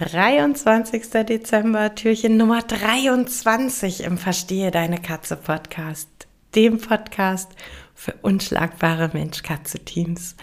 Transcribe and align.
23. 0.00 1.10
Dezember, 1.26 1.94
Türchen 1.94 2.38
Nummer 2.38 2.62
23 2.62 4.02
im 4.04 4.16
Verstehe 4.16 4.70
deine 4.70 4.98
Katze 4.98 5.36
Podcast, 5.36 6.08
dem 6.54 6.78
Podcast 6.78 7.50
für 7.94 8.14
unschlagbare 8.22 9.10
Mensch-Katze-Teams. 9.12 10.36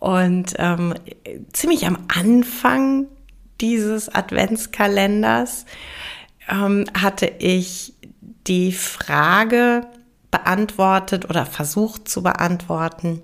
Und 0.00 0.54
ähm, 0.58 0.94
ziemlich 1.52 1.86
am 1.86 1.96
Anfang 2.12 3.06
dieses 3.60 4.08
Adventskalenders 4.12 5.64
ähm, 6.48 6.84
hatte 7.00 7.26
ich 7.38 7.94
die 8.48 8.72
Frage 8.72 9.86
beantwortet 10.32 11.30
oder 11.30 11.46
versucht 11.46 12.08
zu 12.08 12.24
beantworten, 12.24 13.22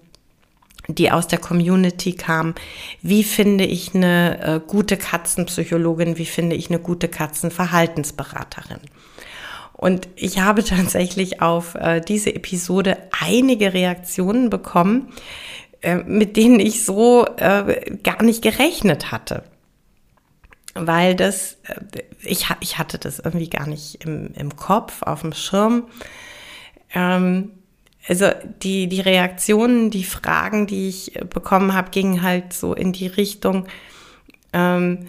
die 0.89 1.11
aus 1.11 1.27
der 1.27 1.39
Community 1.39 2.15
kam. 2.15 2.55
Wie 3.03 3.23
finde 3.23 3.65
ich 3.65 3.95
eine 3.95 4.41
äh, 4.43 4.61
gute 4.67 4.97
Katzenpsychologin? 4.97 6.17
Wie 6.17 6.25
finde 6.25 6.57
ich 6.57 6.71
eine 6.71 6.79
gute 6.79 7.09
Katzenverhaltensberaterin? 7.09 8.81
Und 9.75 10.09
ich 10.17 10.41
habe 10.41 10.65
tatsächlich 10.65 11.43
auf 11.43 11.75
äh, 11.75 12.01
diese 12.01 12.35
Episode 12.35 12.97
einige 13.21 13.75
Reaktionen 13.75 14.49
bekommen, 14.49 15.13
äh, 15.83 15.97
mit 15.97 16.37
denen 16.37 16.59
ich 16.59 16.85
so 16.85 17.27
äh, 17.37 17.97
gar 18.03 18.23
nicht 18.23 18.43
gerechnet 18.43 19.13
hatte. 19.13 19.45
Weil 20.75 21.15
das, 21.15 21.59
äh, 21.65 22.01
ich, 22.23 22.47
ich 22.61 22.79
hatte 22.79 22.99
das 22.99 23.19
irgendwie 23.19 23.51
gar 23.51 23.67
nicht 23.67 24.05
im, 24.05 24.33
im 24.35 24.57
Kopf, 24.57 25.03
auf 25.03 25.21
dem 25.21 25.35
Schirm. 25.35 25.85
Ähm, 26.95 27.51
also 28.09 28.31
die, 28.63 28.89
die 28.89 29.01
Reaktionen, 29.01 29.91
die 29.91 30.05
Fragen, 30.05 30.67
die 30.67 30.89
ich 30.89 31.13
bekommen 31.29 31.75
habe, 31.75 31.91
gingen 31.91 32.23
halt 32.23 32.53
so 32.53 32.75
in 32.75 32.93
die 32.93 33.07
Richtung, 33.07 33.67
ähm, 34.53 35.07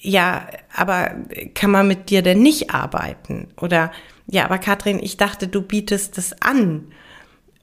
ja, 0.00 0.46
aber 0.74 1.12
kann 1.54 1.70
man 1.70 1.88
mit 1.88 2.10
dir 2.10 2.22
denn 2.22 2.40
nicht 2.42 2.70
arbeiten? 2.70 3.48
Oder 3.56 3.92
ja, 4.26 4.44
aber 4.44 4.58
Katrin, 4.58 5.00
ich 5.02 5.16
dachte, 5.16 5.48
du 5.48 5.62
bietest 5.62 6.18
das 6.18 6.40
an. 6.42 6.92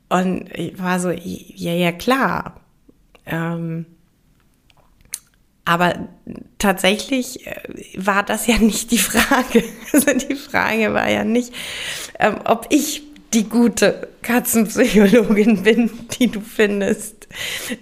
Und 0.09 0.49
ich 0.53 0.77
war 0.79 0.99
so, 0.99 1.11
ja, 1.11 1.73
ja, 1.73 1.91
klar. 1.91 2.61
Ähm, 3.25 3.85
aber 5.63 6.07
tatsächlich 6.59 7.47
äh, 7.47 7.55
war 7.97 8.23
das 8.23 8.47
ja 8.47 8.57
nicht 8.57 8.91
die 8.91 8.99
Frage. 8.99 9.63
Also 9.93 10.13
die 10.13 10.35
Frage 10.35 10.93
war 10.93 11.09
ja 11.09 11.23
nicht, 11.23 11.53
ähm, 12.19 12.39
ob 12.43 12.67
ich 12.69 13.03
die 13.35 13.49
gute 13.49 14.07
Katzenpsychologin 14.21 15.63
bin, 15.63 15.91
die 16.17 16.31
du 16.31 16.39
findest, 16.39 17.27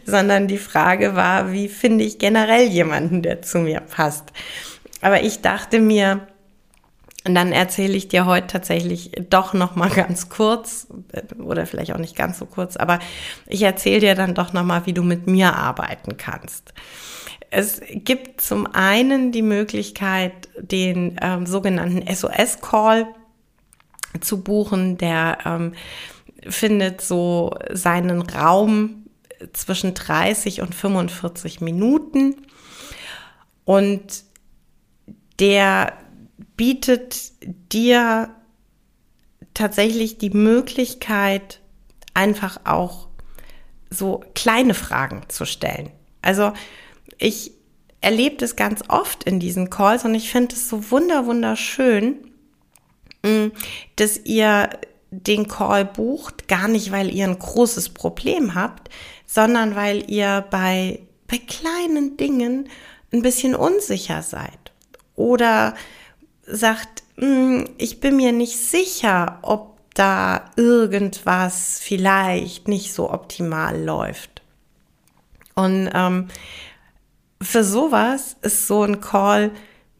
sondern 0.05 0.47
die 0.47 0.57
Frage 0.57 1.15
war, 1.15 1.51
wie 1.51 1.69
finde 1.69 2.03
ich 2.03 2.17
generell 2.17 2.67
jemanden, 2.67 3.21
der 3.21 3.43
zu 3.43 3.59
mir 3.59 3.79
passt. 3.79 4.33
Aber 5.01 5.21
ich 5.21 5.41
dachte 5.41 5.79
mir, 5.79 6.27
und 7.25 7.35
dann 7.35 7.53
erzähle 7.53 7.93
ich 7.93 8.09
dir 8.09 8.25
heute 8.25 8.47
tatsächlich 8.47 9.11
doch 9.29 9.53
noch 9.53 9.75
mal 9.75 9.89
ganz 9.89 10.27
kurz 10.27 10.87
oder 11.39 11.65
vielleicht 11.65 11.93
auch 11.93 11.99
nicht 11.99 12.17
ganz 12.17 12.39
so 12.39 12.45
kurz, 12.45 12.75
aber 12.75 12.99
ich 13.47 13.61
erzähle 13.61 14.01
dir 14.01 14.15
dann 14.15 14.33
doch 14.33 14.51
noch 14.51 14.63
mal, 14.63 14.85
wie 14.87 14.93
du 14.93 15.03
mit 15.03 15.27
mir 15.27 15.55
arbeiten 15.55 16.17
kannst. 16.17 16.73
Es 17.49 17.81
gibt 17.91 18.41
zum 18.41 18.65
einen 18.65 19.31
die 19.31 19.43
Möglichkeit, 19.43 20.33
den 20.57 21.17
ähm, 21.21 21.45
sogenannten 21.45 22.03
SOS-Call 22.13 23.07
zu 24.21 24.41
buchen. 24.41 24.97
Der 24.97 25.39
ähm, 25.45 25.73
findet 26.47 27.01
so 27.01 27.55
seinen 27.71 28.21
Raum 28.21 29.05
zwischen 29.53 29.93
30 29.93 30.61
und 30.61 30.73
45 30.73 31.61
Minuten 31.61 32.35
und 33.65 34.23
der 35.39 35.93
bietet 36.55 37.31
dir 37.71 38.29
tatsächlich 39.53 40.17
die 40.17 40.29
Möglichkeit, 40.29 41.59
einfach 42.13 42.61
auch 42.65 43.07
so 43.89 44.23
kleine 44.35 44.73
Fragen 44.73 45.21
zu 45.27 45.45
stellen. 45.45 45.91
Also 46.21 46.53
ich 47.17 47.51
erlebe 48.01 48.37
das 48.37 48.55
ganz 48.55 48.81
oft 48.87 49.23
in 49.23 49.39
diesen 49.39 49.69
Calls 49.69 50.05
und 50.05 50.15
ich 50.15 50.31
finde 50.31 50.55
es 50.55 50.69
so 50.69 50.91
wunder 50.91 51.25
wunderschön, 51.25 52.32
dass 53.95 54.17
ihr 54.23 54.69
den 55.11 55.47
Call 55.47 55.85
bucht, 55.85 56.47
gar 56.47 56.67
nicht, 56.67 56.91
weil 56.91 57.13
ihr 57.13 57.25
ein 57.25 57.37
großes 57.37 57.89
Problem 57.89 58.55
habt, 58.55 58.89
sondern 59.25 59.75
weil 59.75 60.09
ihr 60.09 60.45
bei, 60.49 60.99
bei 61.27 61.37
kleinen 61.37 62.17
Dingen 62.17 62.69
ein 63.11 63.21
bisschen 63.21 63.55
unsicher 63.55 64.23
seid. 64.23 64.71
Oder 65.15 65.75
sagt, 66.45 67.03
mm, 67.17 67.63
ich 67.77 67.99
bin 67.99 68.15
mir 68.15 68.31
nicht 68.31 68.57
sicher, 68.57 69.39
ob 69.43 69.77
da 69.93 70.49
irgendwas 70.55 71.79
vielleicht 71.79 72.67
nicht 72.67 72.93
so 72.93 73.11
optimal 73.11 73.79
läuft. 73.79 74.41
Und 75.55 75.89
ähm, 75.93 76.29
für 77.39 77.63
sowas 77.63 78.35
ist 78.41 78.65
so 78.67 78.81
ein 78.83 79.01
Call 79.01 79.51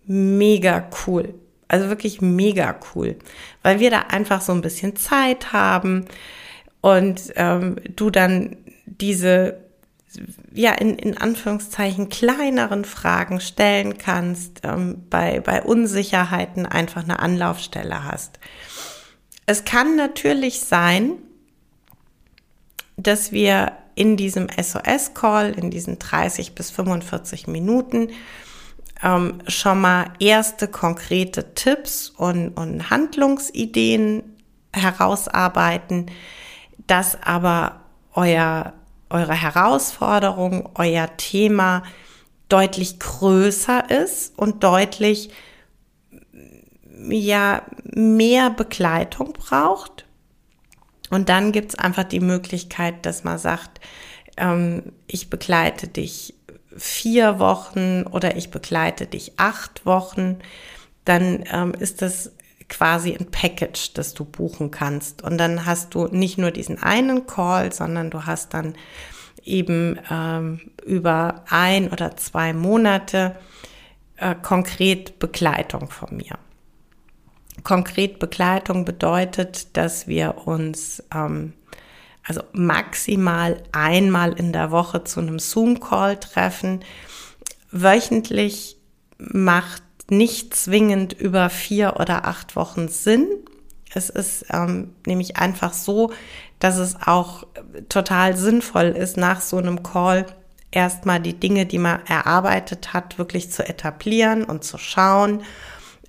mega 0.06 0.90
cool. 1.06 1.36
Also 1.68 1.90
wirklich 1.90 2.22
mega 2.22 2.76
cool, 2.94 3.18
weil 3.62 3.80
wir 3.80 3.90
da 3.90 4.00
einfach 4.10 4.42
so 4.42 4.52
ein 4.52 4.62
bisschen 4.62 4.96
Zeit 4.96 5.54
haben 5.54 6.06
und 6.82 7.34
ähm, 7.36 7.78
du 7.96 8.10
dann 8.10 8.58
diese, 8.86 9.60
ja, 10.54 10.74
in, 10.74 10.98
in 10.98 11.18
Anführungszeichen 11.18 12.10
kleineren 12.10 12.86
Fragen 12.86 13.40
stellen 13.40 13.98
kannst, 13.98 14.62
ähm, 14.64 15.04
bei, 15.10 15.40
bei 15.40 15.64
Unsicherheiten 15.64 16.66
einfach 16.66 17.04
eine 17.04 17.20
Anlaufstelle 17.20 18.04
hast. 18.04 18.40
Es 19.46 19.66
kann 19.66 19.96
natürlich 19.96 20.62
sein, 20.62 21.14
dass 22.98 23.32
wir 23.32 23.74
in 23.96 24.18
diesem 24.18 24.48
SOS-Call, 24.50 25.52
in 25.52 25.70
diesen 25.70 26.00
30 26.00 26.56
bis 26.56 26.72
45 26.72 27.48
Minuten, 27.48 28.10
ähm, 29.04 29.40
schon 29.48 29.82
mal 29.82 30.06
erste 30.20 30.68
konkrete 30.68 31.54
Tipps 31.54 32.10
und, 32.10 32.50
und 32.50 32.90
Handlungsideen 32.90 34.24
herausarbeiten, 34.74 36.10
dass 36.88 37.22
aber 37.22 37.82
euer, 38.14 38.74
eure 39.10 39.34
Herausforderung, 39.34 40.70
euer 40.76 41.16
Thema 41.18 41.84
deutlich 42.50 43.00
größer 43.00 43.90
ist 43.90 44.38
und 44.38 44.64
deutlich 44.64 45.32
ja 47.10 47.64
mehr 47.84 48.50
Begleitung 48.50 49.34
braucht. 49.34 50.06
Und 51.10 51.30
dann 51.30 51.52
gibt's 51.52 51.76
einfach 51.76 52.06
die 52.06 52.22
Möglichkeit, 52.22 53.06
dass 53.06 53.24
man 53.24 53.38
sagt, 53.38 53.82
ähm, 54.38 54.94
ich 55.08 55.30
begleite 55.30 55.88
dich 55.88 56.36
vier 56.78 57.40
Wochen 57.40 58.04
oder 58.04 58.36
ich 58.36 58.52
begleite 58.52 59.06
dich 59.06 59.34
acht 59.38 59.86
Wochen, 59.86 60.40
dann 61.06 61.44
ähm, 61.52 61.74
ist 61.74 62.02
das 62.02 62.32
quasi 62.70 63.14
ein 63.14 63.30
Package, 63.30 63.94
das 63.94 64.14
du 64.14 64.26
buchen 64.26 64.72
kannst. 64.72 65.22
Und 65.22 65.38
dann 65.38 65.66
hast 65.66 65.94
du 65.94 66.08
nicht 66.08 66.38
nur 66.38 66.52
diesen 66.52 66.82
einen 66.82 67.28
Call, 67.28 67.72
sondern 67.72 68.10
du 68.10 68.26
hast 68.26 68.54
dann 68.54 68.76
eben 69.44 70.00
ähm, 70.10 70.72
über 70.86 71.44
ein 71.50 71.92
oder 71.92 72.16
zwei 72.18 72.54
Monate 72.54 73.36
äh, 74.18 74.36
konkret 74.42 75.20
Begleitung 75.20 75.90
von 75.90 76.16
mir. 76.16 76.38
Konkret 77.64 78.20
Begleitung 78.20 78.86
bedeutet, 78.86 79.78
dass 79.78 80.08
wir 80.08 80.48
uns 80.48 81.04
ähm, 81.14 81.54
also 82.26 82.42
maximal 82.54 83.62
einmal 83.72 84.34
in 84.34 84.54
der 84.54 84.72
Woche 84.72 85.04
zu 85.04 85.20
einem 85.20 85.40
Zoom-Call 85.40 86.20
treffen. 86.20 86.84
Wöchentlich 87.72 88.78
macht 89.18 89.84
nicht 90.10 90.56
zwingend 90.56 91.14
über 91.14 91.50
vier 91.50 91.96
oder 92.00 92.26
acht 92.26 92.56
Wochen 92.56 92.88
Sinn. 92.88 93.28
Es 93.94 94.10
ist 94.10 94.46
ähm, 94.52 94.96
nämlich 95.06 95.38
einfach 95.38 95.74
so, 95.74 96.12
dass 96.60 96.78
es 96.78 96.96
auch 97.06 97.46
total 97.90 98.36
sinnvoll 98.38 98.88
ist, 98.88 99.18
nach 99.18 99.42
so 99.42 99.58
einem 99.58 99.84
Call 99.84 100.26
erstmal 100.72 101.20
die 101.20 101.40
Dinge, 101.40 101.66
die 101.66 101.78
man 101.78 102.06
erarbeitet 102.06 102.94
hat, 102.94 103.18
wirklich 103.18 103.52
zu 103.52 103.68
etablieren 103.68 104.44
und 104.44 104.64
zu 104.64 104.78
schauen 104.78 105.44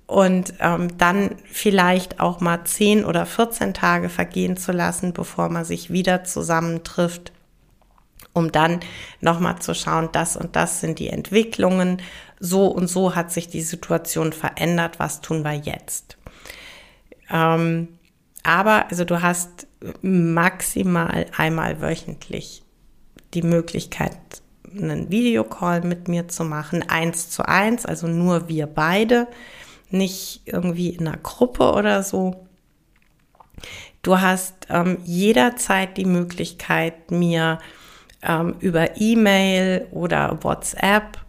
und 0.07 0.53
ähm, 0.59 0.97
dann 0.97 1.35
vielleicht 1.45 2.19
auch 2.19 2.39
mal 2.39 2.63
10 2.63 3.05
oder 3.05 3.25
14 3.25 3.73
Tage 3.73 4.09
vergehen 4.09 4.55
zu 4.57 4.71
lassen, 4.71 5.13
bevor 5.13 5.49
man 5.49 5.65
sich 5.65 5.89
wieder 5.91 6.23
zusammentrifft, 6.23 7.31
um 8.33 8.51
dann 8.51 8.81
nochmal 9.21 9.59
zu 9.59 9.73
schauen, 9.73 10.09
das 10.11 10.37
und 10.37 10.55
das 10.55 10.81
sind 10.81 10.99
die 10.99 11.09
Entwicklungen, 11.09 12.01
so 12.39 12.67
und 12.67 12.87
so 12.87 13.15
hat 13.15 13.31
sich 13.31 13.47
die 13.47 13.61
Situation 13.61 14.33
verändert, 14.33 14.99
was 14.99 15.21
tun 15.21 15.43
wir 15.43 15.53
jetzt? 15.53 16.17
Ähm, 17.31 17.87
aber 18.43 18.87
also 18.89 19.05
du 19.05 19.21
hast 19.21 19.67
maximal 20.01 21.25
einmal 21.35 21.81
wöchentlich 21.81 22.63
die 23.33 23.41
Möglichkeit, 23.41 24.17
einen 24.71 25.09
Videocall 25.09 25.81
mit 25.81 26.07
mir 26.07 26.27
zu 26.27 26.43
machen, 26.43 26.83
eins 26.87 27.29
zu 27.29 27.47
eins, 27.47 27.85
also 27.85 28.07
nur 28.07 28.47
wir 28.47 28.67
beide, 28.67 29.27
nicht 29.89 30.41
irgendwie 30.45 30.89
in 30.89 31.07
einer 31.07 31.17
Gruppe 31.17 31.73
oder 31.73 32.03
so. 32.03 32.47
Du 34.01 34.19
hast 34.19 34.67
ähm, 34.69 34.99
jederzeit 35.03 35.97
die 35.97 36.05
Möglichkeit, 36.05 37.11
mir 37.11 37.59
ähm, 38.21 38.55
über 38.59 38.99
E-Mail 38.99 39.87
oder 39.91 40.43
WhatsApp 40.43 41.19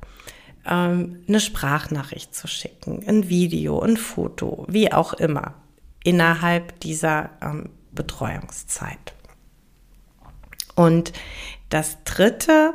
ähm, 0.66 1.22
eine 1.28 1.40
Sprachnachricht 1.40 2.34
zu 2.34 2.48
schicken, 2.48 3.04
ein 3.06 3.28
Video, 3.28 3.80
ein 3.80 3.96
Foto, 3.96 4.66
wie 4.68 4.92
auch 4.92 5.14
immer, 5.14 5.54
innerhalb 6.04 6.78
dieser 6.80 7.30
ähm, 7.40 7.70
Betreuungszeit. 7.92 9.14
Und 10.74 11.12
das 11.70 11.96
dritte, 12.04 12.74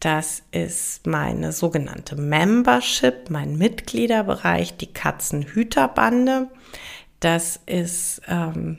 das 0.00 0.42
ist 0.52 1.06
meine 1.06 1.52
sogenannte 1.52 2.14
Membership, 2.14 3.30
mein 3.30 3.58
Mitgliederbereich, 3.58 4.76
die 4.76 4.92
Katzenhüterbande. 4.92 6.48
Das 7.18 7.58
ist 7.66 8.22
ähm, 8.28 8.78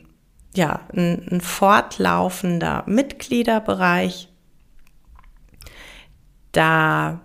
ja 0.55 0.79
ein, 0.95 1.27
ein 1.29 1.41
fortlaufender 1.41 2.83
Mitgliederbereich. 2.85 4.29
Da 6.53 7.19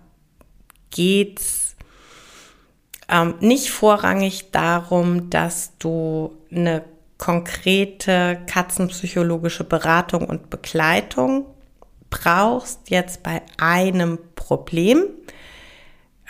geht 0.91 1.39
es 1.39 1.75
ähm, 3.07 3.35
nicht 3.39 3.71
vorrangig 3.71 4.51
darum, 4.51 5.29
dass 5.29 5.77
du 5.77 6.35
eine 6.51 6.83
konkrete 7.17 8.39
katzenpsychologische 8.45 9.63
Beratung 9.63 10.25
und 10.25 10.49
Begleitung 10.49 11.45
brauchst, 12.21 12.89
jetzt 12.89 13.23
bei 13.23 13.41
einem 13.57 14.19
Problem. 14.35 15.05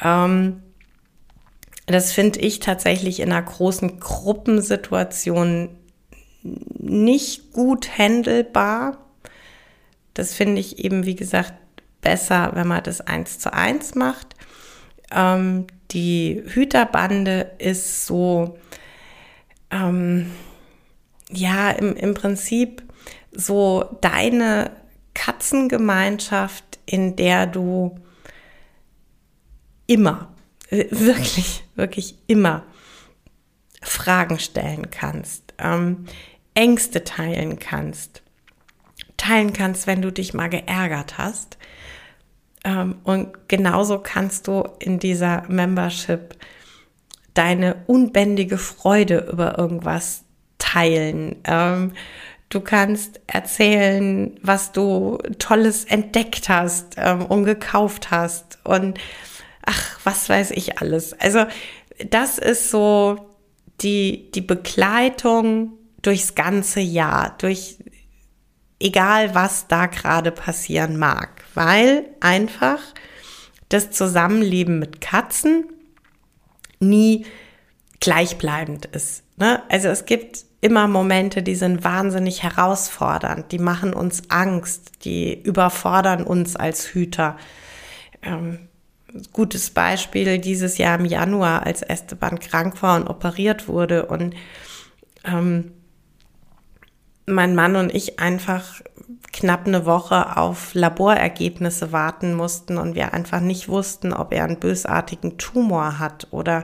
Ähm, 0.01 0.63
das 1.85 2.11
finde 2.11 2.39
ich 2.39 2.59
tatsächlich 2.59 3.19
in 3.19 3.31
einer 3.31 3.43
großen 3.43 3.99
Gruppensituation 3.99 5.69
nicht 6.43 7.53
gut 7.53 7.97
handelbar. 7.97 8.97
Das 10.13 10.33
finde 10.33 10.61
ich 10.61 10.83
eben, 10.83 11.05
wie 11.05 11.15
gesagt, 11.15 11.53
besser, 12.01 12.51
wenn 12.53 12.67
man 12.67 12.83
das 12.83 13.01
eins 13.01 13.39
zu 13.39 13.53
eins 13.53 13.95
macht. 13.95 14.35
Ähm, 15.11 15.67
die 15.91 16.43
Hüterbande 16.45 17.51
ist 17.59 18.07
so, 18.07 18.57
ähm, 19.71 20.31
ja, 21.31 21.71
im, 21.71 21.95
im 21.95 22.13
Prinzip 22.13 22.83
so 23.31 23.97
deine 24.01 24.71
Katzengemeinschaft, 25.15 26.77
in 26.85 27.15
der 27.15 27.47
du 27.47 27.99
immer, 29.87 30.31
äh, 30.69 30.85
wirklich, 30.91 31.63
wirklich 31.75 32.15
immer 32.27 32.63
Fragen 33.81 34.37
stellen 34.37 34.91
kannst, 34.91 35.53
ähm, 35.57 36.05
Ängste 36.53 37.03
teilen 37.03 37.57
kannst, 37.59 38.21
teilen 39.17 39.53
kannst, 39.53 39.87
wenn 39.87 40.01
du 40.01 40.11
dich 40.11 40.33
mal 40.33 40.49
geärgert 40.49 41.17
hast. 41.17 41.57
Ähm, 42.63 42.95
und 43.03 43.47
genauso 43.47 43.99
kannst 43.99 44.47
du 44.47 44.67
in 44.79 44.99
dieser 44.99 45.43
Membership 45.47 46.35
deine 47.33 47.83
unbändige 47.87 48.57
Freude 48.57 49.27
über 49.31 49.57
irgendwas 49.57 50.23
teilen. 50.57 51.35
Ähm, 51.43 51.91
du 52.49 52.61
kannst 52.61 53.21
erzählen, 53.27 54.37
was 54.41 54.71
du 54.71 55.17
Tolles 55.39 55.85
entdeckt 55.85 56.49
hast 56.49 56.95
ähm, 56.97 57.25
und 57.25 57.45
gekauft 57.45 58.11
hast 58.11 58.59
und 58.63 58.99
ach, 59.65 59.99
was 60.03 60.29
weiß 60.29 60.51
ich 60.51 60.79
alles. 60.79 61.13
Also 61.19 61.45
das 62.09 62.37
ist 62.37 62.69
so 62.69 63.35
die, 63.81 64.31
die 64.31 64.41
Begleitung 64.41 65.73
durchs 66.01 66.35
ganze 66.35 66.81
Jahr, 66.81 67.35
durch 67.39 67.77
egal 68.79 69.33
was 69.33 69.67
da 69.67 69.87
gerade 69.87 70.31
passieren 70.31 70.97
mag, 70.97 71.43
weil 71.53 72.05
einfach 72.19 72.79
das 73.69 73.91
Zusammenleben 73.91 74.79
mit 74.79 75.01
Katzen 75.01 75.65
nie 76.79 77.25
gleichbleibend 77.99 78.85
ist. 78.87 79.23
Ne? 79.37 79.63
Also 79.69 79.87
es 79.87 80.05
gibt 80.05 80.45
immer 80.65 80.87
Momente, 80.87 81.43
die 81.43 81.53
sind 81.53 81.83
wahnsinnig 81.83 82.41
herausfordernd, 82.41 83.51
die 83.51 83.59
machen 83.59 83.93
uns 83.93 84.31
Angst, 84.31 85.05
die 85.05 85.39
überfordern 85.39 86.23
uns 86.23 86.55
als 86.55 86.87
Hüter. 86.87 87.37
Ähm, 88.23 88.67
gutes 89.31 89.69
Beispiel 89.69 90.39
dieses 90.39 90.79
Jahr 90.79 90.97
im 90.97 91.05
Januar, 91.05 91.67
als 91.67 91.83
Esteban 91.83 92.39
krank 92.39 92.81
war 92.81 92.95
und 92.95 93.07
operiert 93.07 93.67
wurde 93.67 94.07
und 94.07 94.33
ähm, 95.23 95.71
mein 97.27 97.53
Mann 97.53 97.75
und 97.75 97.93
ich 97.93 98.19
einfach 98.19 98.81
knapp 99.31 99.67
eine 99.67 99.85
Woche 99.85 100.35
auf 100.35 100.73
Laborergebnisse 100.73 101.91
warten 101.91 102.33
mussten 102.33 102.79
und 102.79 102.95
wir 102.95 103.13
einfach 103.13 103.39
nicht 103.39 103.69
wussten, 103.69 104.13
ob 104.13 104.33
er 104.33 104.45
einen 104.45 104.59
bösartigen 104.59 105.37
Tumor 105.37 105.99
hat 105.99 106.27
oder 106.31 106.63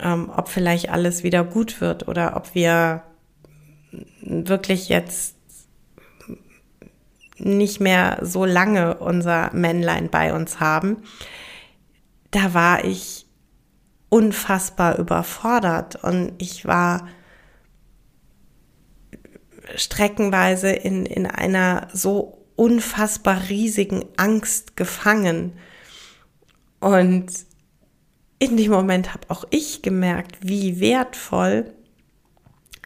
ähm, 0.00 0.30
ob 0.34 0.48
vielleicht 0.48 0.90
alles 0.90 1.22
wieder 1.22 1.44
gut 1.44 1.80
wird 1.80 2.08
oder 2.08 2.36
ob 2.36 2.54
wir 2.54 3.02
wirklich 4.20 4.88
jetzt 4.88 5.36
nicht 7.38 7.80
mehr 7.80 8.18
so 8.22 8.44
lange 8.44 8.98
unser 8.98 9.52
Männlein 9.52 10.10
bei 10.10 10.34
uns 10.34 10.60
haben, 10.60 10.98
da 12.30 12.52
war 12.54 12.84
ich 12.84 13.26
unfassbar 14.08 14.98
überfordert 14.98 16.02
und 16.02 16.32
ich 16.38 16.64
war 16.64 17.06
streckenweise 19.76 20.70
in, 20.70 21.04
in 21.06 21.26
einer 21.26 21.88
so 21.92 22.46
unfassbar 22.56 23.48
riesigen 23.48 24.04
Angst 24.16 24.76
gefangen. 24.76 25.52
Und 26.80 27.26
in 28.38 28.56
dem 28.56 28.70
Moment 28.70 29.12
habe 29.14 29.28
auch 29.28 29.44
ich 29.50 29.82
gemerkt, 29.82 30.36
wie 30.40 30.80
wertvoll 30.80 31.72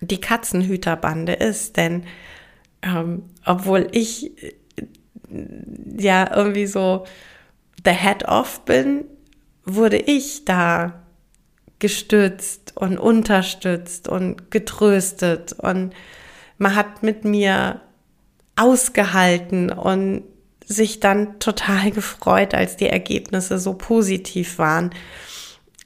die 0.01 0.21
Katzenhüterbande 0.21 1.35
ist. 1.35 1.77
Denn 1.77 2.05
ähm, 2.83 3.25
obwohl 3.45 3.89
ich 3.93 4.43
äh, 4.43 4.55
ja 5.97 6.35
irgendwie 6.35 6.67
so 6.67 7.05
the 7.85 7.93
head 7.93 8.27
off 8.27 8.65
bin, 8.65 9.05
wurde 9.65 9.99
ich 9.99 10.45
da 10.45 11.03
gestützt 11.79 12.77
und 12.77 12.99
unterstützt 12.99 14.09
und 14.09 14.51
getröstet 14.51 15.53
und 15.53 15.93
man 16.59 16.77
hat 16.77 17.03
mit 17.03 17.25
mir 17.25 17.81
ausgehalten 18.55 19.71
und 19.71 20.23
sich 20.65 21.01
dann 21.01 21.39
total 21.41 21.91
gefreut, 21.93 22.55
als 22.55 22.77
die 22.77 22.89
Ergebnisse 22.89 23.59
so 23.59 23.75
positiv 23.75 24.59
waren. 24.59 24.91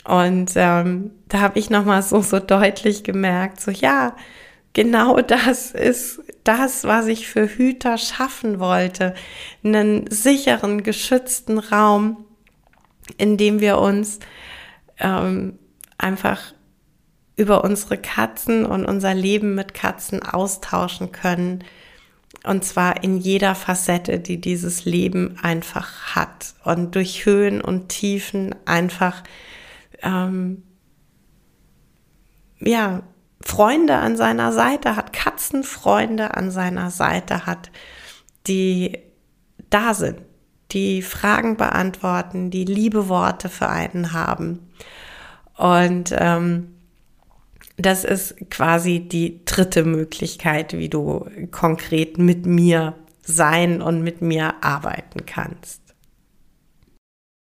Und 0.07 0.53
ähm, 0.55 1.11
da 1.29 1.41
habe 1.41 1.59
ich 1.59 1.71
nochmal 1.71 2.03
so, 2.03 2.23
so 2.23 2.39
deutlich 2.39 3.03
gemerkt, 3.03 3.61
so 3.61 3.71
ja, 3.71 4.15
genau 4.73 5.21
das 5.21 5.73
ist 5.73 6.21
das, 6.45 6.85
was 6.85 7.07
ich 7.07 7.27
für 7.27 7.49
Hüter 7.49 7.99
schaffen 7.99 8.61
wollte. 8.61 9.15
Einen 9.65 10.09
sicheren, 10.11 10.83
geschützten 10.85 11.59
Raum, 11.59 12.25
in 13.19 13.37
dem 13.37 13.61
wir 13.61 13.79
uns 13.79 14.21
ähm, 15.01 15.59
einfach 15.99 16.53
über 17.37 17.65
unsere 17.65 17.99
Katzen 17.99 18.65
und 18.65 18.87
unser 18.87 19.13
Leben 19.13 19.55
mit 19.55 19.75
Katzen 19.75 20.23
austauschen 20.23 21.11
können. 21.11 21.65
Und 22.45 22.65
zwar 22.65 23.03
in 23.03 23.19
jeder 23.19 23.55
Facette, 23.55 24.21
die 24.21 24.41
dieses 24.41 24.85
Leben 24.85 25.37
einfach 25.43 26.15
hat. 26.15 26.55
Und 26.65 26.95
durch 26.95 27.27
Höhen 27.27 27.61
und 27.61 27.89
Tiefen 27.89 28.55
einfach 28.67 29.23
ähm, 30.03 30.62
ja, 32.59 33.03
Freunde 33.41 33.97
an 33.97 34.17
seiner 34.17 34.53
Seite 34.53 34.97
hat, 34.97 35.12
Katzenfreunde 35.12 36.35
an 36.35 36.50
seiner 36.50 36.91
Seite 36.91 37.47
hat, 37.47 37.71
die 38.47 38.99
da 39.71 39.95
sind, 39.95 40.21
die 40.73 41.03
Fragen 41.03 41.57
beantworten, 41.57 42.50
die 42.50 42.65
liebe 42.65 43.09
Worte 43.09 43.49
für 43.49 43.69
einen 43.69 44.12
haben. 44.12 44.71
Und 45.57 46.15
ähm, 46.17 46.75
das 47.76 48.05
ist 48.05 48.50
quasi 48.50 49.00
die 49.00 49.45
dritte 49.45 49.85
Möglichkeit, 49.85 50.73
wie 50.73 50.88
du 50.88 51.26
konkret 51.50 52.19
mit 52.19 52.47
mir 52.47 52.95
sein 53.23 53.83
und 53.83 54.03
mit 54.03 54.23
mir 54.23 54.55
arbeiten 54.62 55.26
kannst. 55.26 55.86